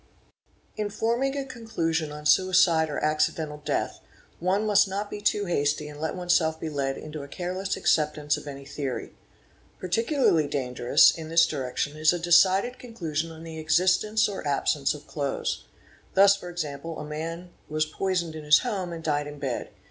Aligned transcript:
In 0.77 0.89
forming 0.89 1.37
a 1.37 1.45
conclusion 1.45 2.11
on 2.11 2.25
suicide 2.25 2.89
or 2.89 2.97
accidental 3.05 3.61
death 3.63 3.99
one 4.39 4.65
must 4.65 4.87
not 4.87 5.11
be 5.11 5.21
too 5.21 5.45
hasty 5.45 5.87
and 5.87 6.01
let 6.01 6.15
oneself 6.15 6.59
be 6.59 6.69
led 6.71 6.97
into 6.97 7.21
a 7.21 7.27
careless 7.27 7.77
acceptance 7.77 8.35
of 8.35 8.47
any 8.47 8.65
{theory. 8.77 9.13
Particularly 9.77 10.47
dangerous 10.47 11.11
in 11.11 11.29
this 11.29 11.45
direction 11.45 11.97
is 11.97 12.13
a 12.13 12.17
decided 12.17 12.79
con_ 12.79 12.93
clusion 12.97 13.29
on 13.31 13.43
the 13.43 13.59
existence 13.59 14.27
or 14.27 14.43
absence 14.47 14.95
of 14.95 15.05
clothes. 15.05 15.65
Thus 16.15 16.35
for 16.35 16.49
example 16.49 16.97
a 16.97 17.05
man 17.05 17.51
"was 17.69 17.85
poisoned 17.85 18.33
in 18.33 18.43
his 18.43 18.61
home 18.61 18.91
and 18.91 19.03
died 19.03 19.27
in 19.27 19.37
bed. 19.37 19.69